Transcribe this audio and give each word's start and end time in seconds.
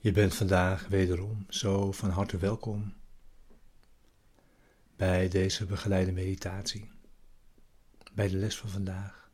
Je 0.00 0.12
bent 0.12 0.34
vandaag 0.34 0.86
wederom 0.86 1.46
zo 1.48 1.92
van 1.92 2.10
harte 2.10 2.36
welkom 2.36 2.94
bij 4.96 5.28
deze 5.28 5.66
begeleide 5.66 6.12
meditatie, 6.12 6.90
bij 8.12 8.28
de 8.28 8.36
les 8.36 8.56
van 8.58 8.70
vandaag, 8.70 9.30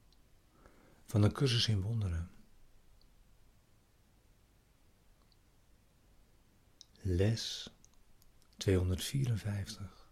van 1.06 1.22
een 1.22 1.32
cursus 1.32 1.68
in 1.68 1.80
wonderen. 1.80 2.30
Les 7.00 7.70
254. 8.56 10.08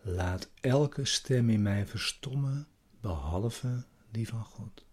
Laat 0.00 0.50
elke 0.60 1.04
stem 1.04 1.50
in 1.50 1.62
mij 1.62 1.86
verstommen, 1.86 2.68
behalve 3.00 3.84
die 4.10 4.28
van 4.28 4.44
God. 4.44 4.86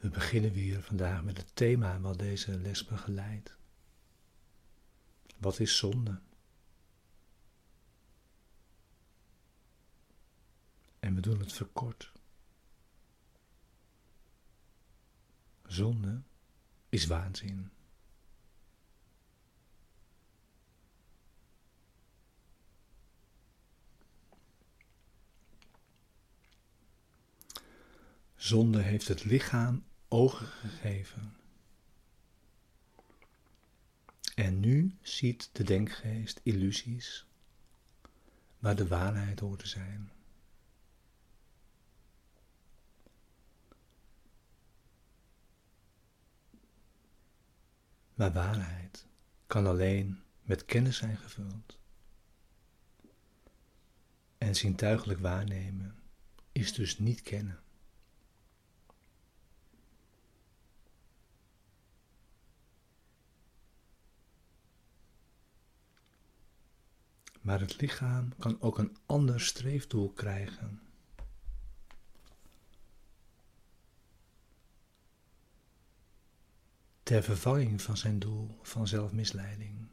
We 0.00 0.08
beginnen 0.08 0.52
weer 0.52 0.82
vandaag 0.82 1.22
met 1.22 1.36
het 1.36 1.56
thema 1.56 2.00
wat 2.00 2.18
deze 2.18 2.58
les 2.58 2.84
begeleidt. 2.84 3.56
Wat 5.38 5.58
is 5.58 5.76
zonde? 5.76 6.20
En 10.98 11.14
we 11.14 11.20
doen 11.20 11.38
het 11.38 11.52
verkort. 11.52 12.12
Zonde 15.66 16.22
is 16.88 17.06
waanzin. 17.06 17.70
Zonde 28.36 28.82
heeft 28.82 29.08
het 29.08 29.24
lichaam 29.24 29.88
ogen 30.12 30.46
gegeven. 30.46 31.36
En 34.34 34.60
nu 34.60 34.98
ziet 35.02 35.50
de 35.52 35.64
denkgeest 35.64 36.40
illusies 36.42 37.26
waar 38.58 38.76
de 38.76 38.86
waarheid 38.86 39.40
hoort 39.40 39.58
te 39.58 39.66
zijn. 39.66 40.10
Maar 48.14 48.32
waarheid 48.32 49.06
kan 49.46 49.66
alleen 49.66 50.22
met 50.42 50.64
kennis 50.64 50.96
zijn 50.96 51.16
gevuld. 51.16 51.78
En 54.38 54.54
zintuigelijk 54.54 55.20
waarnemen 55.20 56.02
is 56.52 56.72
dus 56.72 56.98
niet 56.98 57.22
kennen. 57.22 57.62
Maar 67.40 67.60
het 67.60 67.80
lichaam 67.80 68.32
kan 68.38 68.60
ook 68.60 68.78
een 68.78 68.96
ander 69.06 69.40
streefdoel 69.40 70.12
krijgen. 70.12 70.80
Ter 77.02 77.22
vervanging 77.22 77.82
van 77.82 77.96
zijn 77.96 78.18
doel 78.18 78.58
van 78.62 78.86
zelfmisleiding. 78.86 79.88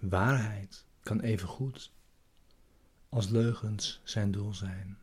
Waarheid 0.00 0.84
kan 1.00 1.20
even 1.20 1.48
goed 1.48 1.92
als 3.08 3.28
leugens 3.28 4.00
zijn 4.04 4.30
doel 4.30 4.54
zijn. 4.54 4.98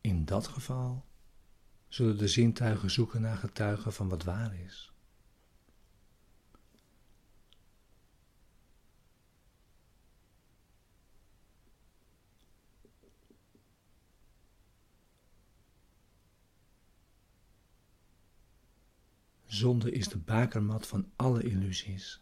In 0.00 0.24
dat 0.24 0.46
geval 0.46 1.04
zullen 1.88 2.18
de 2.18 2.28
zintuigen 2.28 2.90
zoeken 2.90 3.20
naar 3.20 3.36
getuigen 3.36 3.92
van 3.92 4.08
wat 4.08 4.24
waar 4.24 4.54
is. 4.54 4.95
Zonde 19.46 19.90
is 19.90 20.08
de 20.08 20.18
bakermat 20.18 20.86
van 20.86 21.10
alle 21.16 21.42
illusies. 21.42 22.20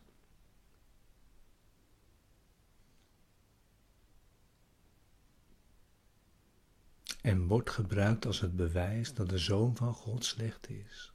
En 7.21 7.47
wordt 7.47 7.71
gebruikt 7.71 8.27
als 8.27 8.41
het 8.41 8.57
bewijs 8.57 9.15
dat 9.15 9.29
de 9.29 9.39
zoon 9.39 9.77
van 9.77 9.95
God 9.95 10.25
slecht 10.25 10.69
is. 10.69 11.12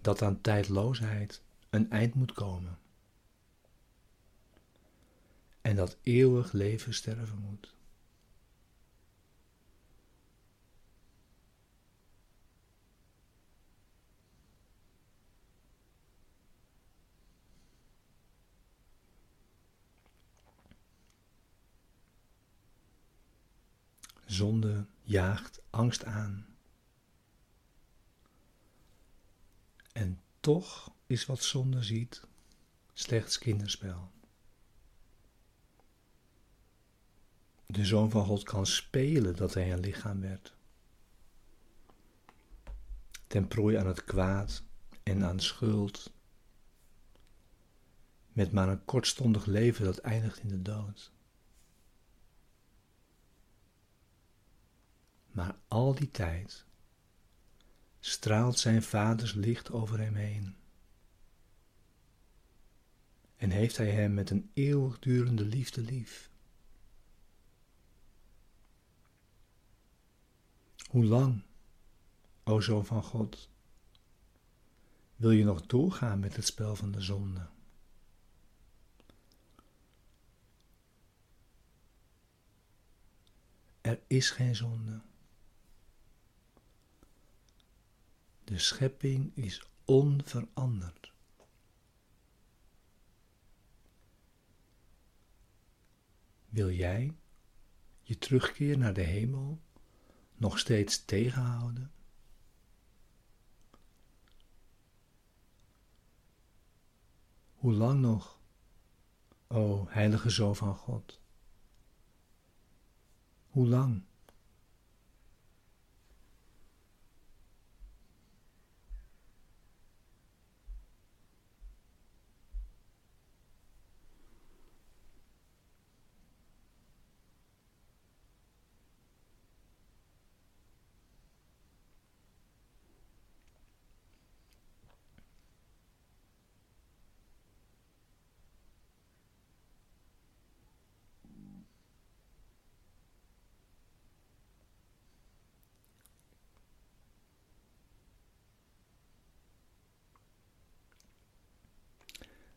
Dat 0.00 0.22
aan 0.22 0.40
tijdloosheid 0.40 1.42
een 1.70 1.90
eind 1.90 2.14
moet 2.14 2.32
komen. 2.32 2.78
En 5.60 5.76
dat 5.76 5.96
eeuwig 6.02 6.52
leven 6.52 6.94
sterven 6.94 7.38
moet. 7.38 7.73
Zonde 24.34 24.86
jaagt 25.02 25.62
angst 25.70 26.04
aan. 26.04 26.46
En 29.92 30.20
toch 30.40 30.92
is 31.06 31.26
wat 31.26 31.42
zonde 31.42 31.82
ziet 31.82 32.22
slechts 32.92 33.38
kinderspel. 33.38 34.10
De 37.66 37.84
zoon 37.84 38.10
van 38.10 38.24
God 38.24 38.42
kan 38.42 38.66
spelen 38.66 39.36
dat 39.36 39.54
hij 39.54 39.72
een 39.72 39.80
lichaam 39.80 40.20
werd. 40.20 40.54
Ten 43.26 43.48
prooi 43.48 43.76
aan 43.76 43.86
het 43.86 44.04
kwaad 44.04 44.62
en 45.02 45.24
aan 45.24 45.40
schuld. 45.40 46.12
Met 48.32 48.52
maar 48.52 48.68
een 48.68 48.84
kortstondig 48.84 49.46
leven 49.46 49.84
dat 49.84 49.98
eindigt 49.98 50.38
in 50.38 50.48
de 50.48 50.62
dood. 50.62 51.13
Maar 55.34 55.56
al 55.68 55.94
die 55.94 56.10
tijd 56.10 56.64
straalt 58.00 58.58
zijn 58.58 58.82
vaders 58.82 59.32
licht 59.32 59.70
over 59.70 59.98
hem 59.98 60.14
heen. 60.14 60.56
En 63.36 63.50
heeft 63.50 63.76
hij 63.76 63.90
hem 63.90 64.14
met 64.14 64.30
een 64.30 64.50
eeuwigdurende 64.52 65.44
liefde 65.44 65.80
lief. 65.80 66.30
Hoe 70.90 71.04
lang, 71.04 71.42
o 72.44 72.60
Zoon 72.60 72.86
van 72.86 73.02
God, 73.02 73.48
wil 75.16 75.30
je 75.30 75.44
nog 75.44 75.66
doorgaan 75.66 76.18
met 76.18 76.36
het 76.36 76.46
spel 76.46 76.76
van 76.76 76.90
de 76.90 77.00
zonde? 77.00 77.46
Er 83.80 84.00
is 84.06 84.30
geen 84.30 84.56
zonde. 84.56 85.00
De 88.44 88.58
schepping 88.58 89.36
is 89.36 89.66
onveranderd. 89.84 91.12
Wil 96.48 96.70
jij 96.70 97.16
je 98.02 98.18
terugkeer 98.18 98.78
naar 98.78 98.92
de 98.92 99.02
hemel 99.02 99.60
nog 100.34 100.58
steeds 100.58 101.04
tegenhouden? 101.04 101.92
Hoe 107.54 107.72
lang 107.72 108.00
nog, 108.00 108.40
o 109.46 109.86
heilige 109.88 110.30
Zoon 110.30 110.56
van 110.56 110.74
God? 110.74 111.20
Hoe 113.48 113.68
lang? 113.68 114.02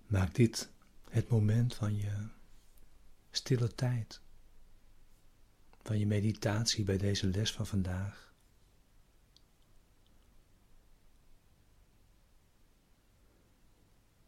Maak 0.07 0.35
dit 0.35 0.69
het 1.09 1.29
moment 1.29 1.75
van 1.75 1.95
je 1.97 2.27
stille 3.31 3.75
tijd, 3.75 4.21
van 5.81 5.99
je 5.99 6.07
meditatie 6.07 6.83
bij 6.83 6.97
deze 6.97 7.27
les 7.27 7.51
van 7.51 7.67
vandaag. 7.67 8.33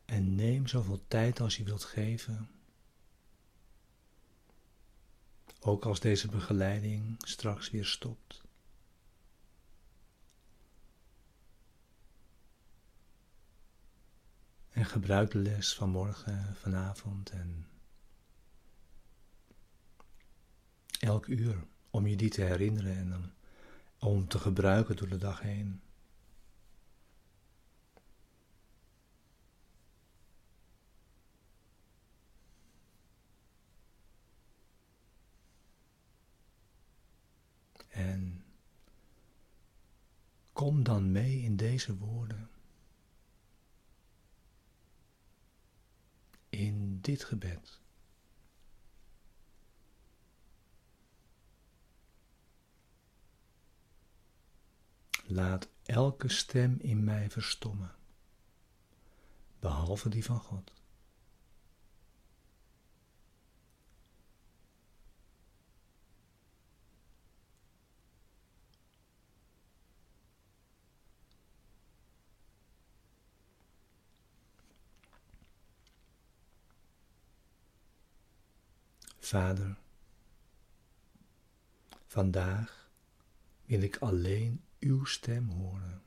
En 0.06 0.36
neem 0.36 0.68
zoveel 0.68 1.04
tijd 1.08 1.40
als 1.40 1.58
je 1.58 1.64
wilt 1.64 1.84
geven. 1.84 2.50
Ook 5.60 5.86
als 5.86 6.00
deze 6.00 6.28
begeleiding 6.28 7.16
straks 7.18 7.70
weer 7.70 7.86
stopt. 7.86 8.49
En 14.80 14.86
gebruik 14.86 15.31
de 15.31 15.38
les 15.38 15.74
van 15.74 15.90
morgen, 15.90 16.56
vanavond 16.56 17.30
en 17.30 17.68
elk 21.00 21.26
uur 21.28 21.64
om 21.90 22.08
je 22.08 22.16
die 22.16 22.30
te 22.30 22.42
herinneren 22.42 22.98
en 22.98 23.34
om 23.98 24.28
te 24.28 24.40
gebruiken 24.40 24.96
door 24.96 25.08
de 25.08 25.18
dag 25.18 25.42
heen. 25.42 25.81
En 37.88 38.44
kom 40.54 40.84
dan 40.84 41.12
mee 41.12 41.42
in 41.42 41.56
deze 41.56 41.98
woorden. 41.98 42.49
In 46.60 47.02
dit 47.02 47.24
gebed. 47.24 47.80
Laat 55.26 55.68
elke 55.86 56.30
stem 56.30 56.78
in 56.80 57.04
mij 57.04 57.30
verstommen, 57.30 57.96
behalve 59.60 60.10
die 60.10 60.26
van 60.26 60.40
God. 60.40 60.79
Vader, 79.30 79.78
vandaag 82.08 82.92
wil 83.66 83.81
ik 83.81 83.98
alleen 83.98 84.64
uw 84.80 85.06
stem 85.06 85.50
horen. 85.50 86.04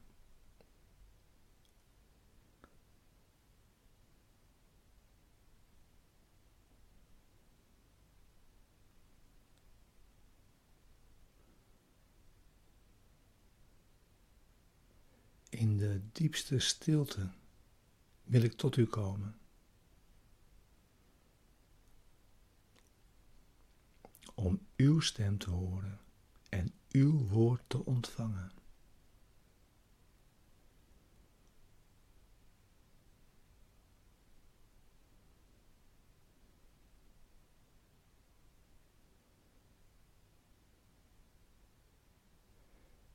In 15.49 15.77
de 15.77 16.01
diepste 16.13 16.59
stilte 16.59 17.31
wil 18.25 18.43
ik 18.43 18.53
tot 18.53 18.77
u 18.77 18.87
komen. 18.87 19.42
Om 24.43 24.67
uw 24.77 25.01
stem 25.01 25.39
te 25.39 25.51
horen 25.51 26.01
en 26.49 26.73
uw 26.91 27.27
woord 27.27 27.63
te 27.67 27.85
ontvangen. 27.85 28.53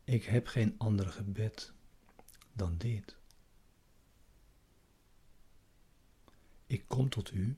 Ik 0.04 0.24
heb 0.24 0.48
geen 0.48 0.76
ander 0.78 1.08
gebed 1.08 1.74
dan 2.54 2.78
dit. 2.78 3.18
Ik 6.68 6.88
kom 6.88 7.10
tot 7.10 7.32
u 7.32 7.58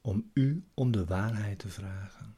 om 0.00 0.30
u 0.34 0.64
om 0.74 0.90
de 0.90 1.04
waarheid 1.04 1.58
te 1.58 1.68
vragen. 1.68 2.36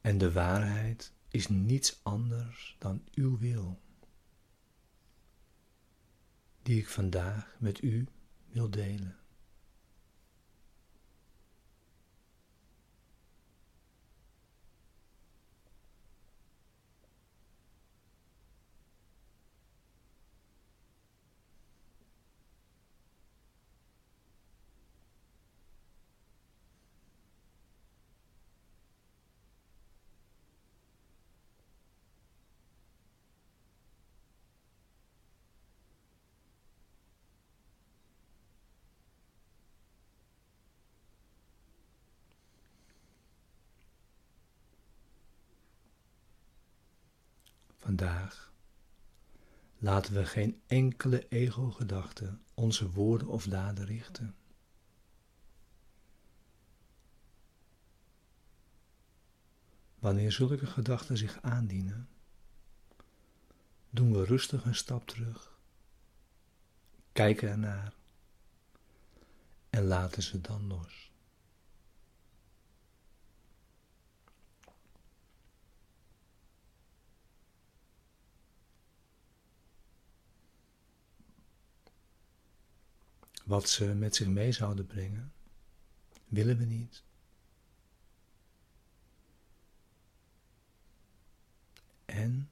En 0.00 0.18
de 0.18 0.32
waarheid 0.32 1.12
is 1.28 1.48
niets 1.48 2.00
anders 2.02 2.76
dan 2.78 3.04
uw 3.14 3.38
wil 3.38 3.80
die 6.62 6.78
ik 6.78 6.88
vandaag 6.88 7.56
met 7.58 7.82
u 7.82 8.08
wil 8.46 8.70
delen. 8.70 9.19
Vandaag 47.90 48.52
laten 49.78 50.14
we 50.14 50.26
geen 50.26 50.62
enkele 50.66 51.28
ego-gedachte 51.28 52.38
onze 52.54 52.90
woorden 52.90 53.28
of 53.28 53.44
daden 53.44 53.84
richten. 53.84 54.34
Wanneer 59.98 60.32
zulke 60.32 60.66
gedachten 60.66 61.16
zich 61.16 61.42
aandienen, 61.42 62.08
doen 63.90 64.12
we 64.12 64.24
rustig 64.24 64.64
een 64.64 64.74
stap 64.74 65.06
terug, 65.06 65.58
kijken 67.12 67.48
ernaar 67.48 67.94
en 69.70 69.84
laten 69.84 70.22
ze 70.22 70.40
dan 70.40 70.66
los. 70.66 71.09
Wat 83.50 83.68
ze 83.68 83.84
met 83.84 84.16
zich 84.16 84.26
mee 84.26 84.52
zouden 84.52 84.86
brengen, 84.86 85.32
willen 86.28 86.58
we 86.58 86.64
niet. 86.64 87.02
En 92.04 92.50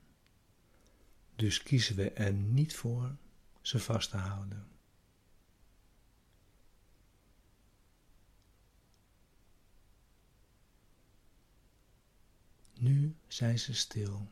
dus 1.36 1.62
kiezen 1.62 1.96
we 1.96 2.10
er 2.10 2.32
niet 2.32 2.76
voor 2.76 3.16
ze 3.60 3.78
vast 3.78 4.10
te 4.10 4.16
houden. 4.16 4.68
Nu 12.72 13.16
zijn 13.26 13.58
ze 13.58 13.74
stil. 13.74 14.28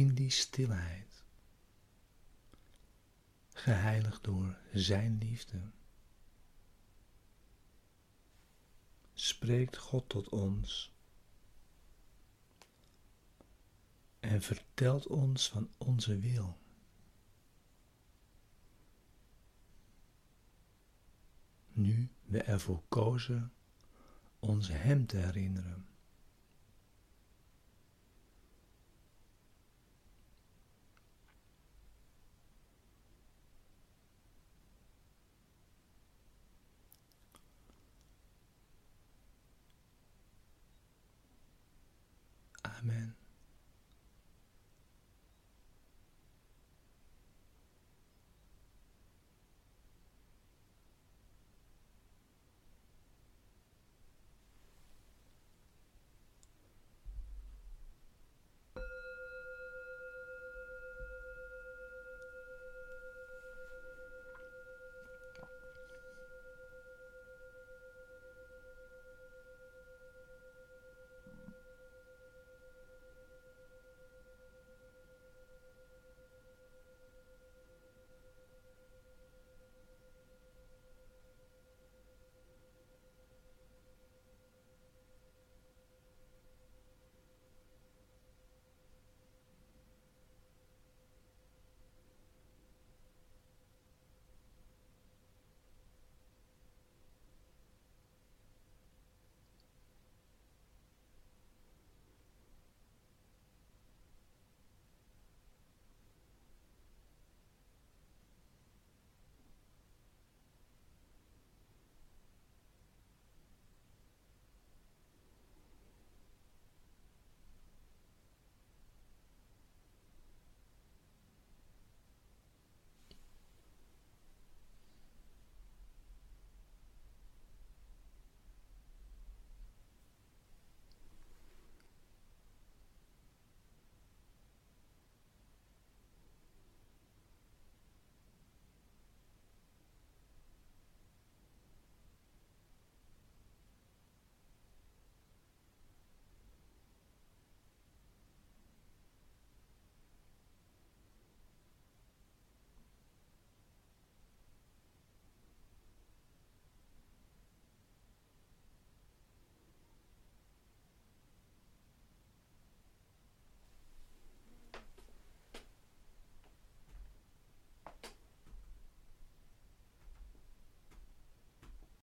in 0.00 0.14
stilheid 0.30 1.24
geheiligd 3.48 4.24
door 4.24 4.58
Zijn 4.72 5.18
liefde. 5.18 5.70
Spreekt 9.12 9.76
God 9.76 10.08
tot 10.08 10.28
ons 10.28 10.94
en 14.20 14.42
vertelt 14.42 15.06
ons 15.06 15.48
van 15.48 15.70
onze 15.78 16.18
wil. 16.18 16.58
Nu 21.72 22.10
we 22.24 22.42
ervoor 22.42 22.82
kozen 22.88 23.52
ons 24.38 24.68
Hem 24.68 25.06
te 25.06 25.16
herinneren. 25.16 25.89
Amen. 42.82 43.19